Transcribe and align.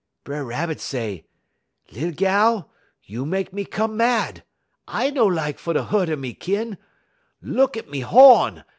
B'er 0.25 0.43
Rabbit 0.43 0.81
say: 0.81 1.25
"'Lil 1.91 2.13
gal, 2.13 2.71
you 3.03 3.23
mek 3.23 3.53
me 3.53 3.63
'come 3.63 3.95
mad. 3.97 4.43
I 4.87 5.11
no 5.11 5.27
lak 5.27 5.59
fer 5.59 5.73
hu't 5.79 6.09
a 6.09 6.17
me 6.17 6.33
kin. 6.33 6.79
Look 7.39 7.77
at 7.77 7.87
me 7.87 7.99
ho'n! 7.99 8.63